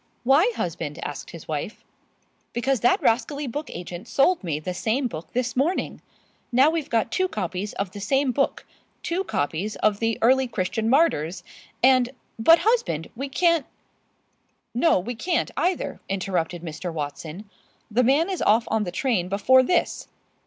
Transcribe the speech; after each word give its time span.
"Why, 0.23 0.51
husband?" 0.55 0.97
asked 1.05 1.29
his 1.29 1.47
wife. 1.47 1.83
"Because 2.53 2.79
that 2.79 2.99
rascally 3.03 3.45
book 3.45 3.69
agent 3.69 4.07
sold 4.07 4.43
me 4.43 4.59
the 4.59 4.73
same 4.73 5.05
book 5.07 5.31
this 5.33 5.55
morning. 5.55 6.01
Now 6.51 6.71
we've 6.71 6.89
got 6.89 7.11
two 7.11 7.27
copies 7.27 7.73
of 7.73 7.91
the 7.91 7.99
same 7.99 8.31
book, 8.31 8.65
two 9.03 9.23
copies 9.23 9.75
of 9.75 9.99
the 9.99 10.17
'Early 10.19 10.47
Christian 10.47 10.89
Martyrs,' 10.89 11.43
and" 11.83 12.09
"But, 12.39 12.61
husband, 12.65 13.11
we 13.15 13.29
can" 13.29 13.63
"No, 14.73 14.97
we 14.99 15.13
can't, 15.13 15.51
either!" 15.55 15.99
interrupted 16.09 16.63
Mr. 16.63 16.91
Watson. 16.91 17.47
"The 17.91 18.03
man 18.03 18.27
is 18.27 18.41
off 18.41 18.67
on 18.69 18.85
the 18.85 18.91
train 18.91 19.29
before 19.29 19.61
this. 19.61 20.07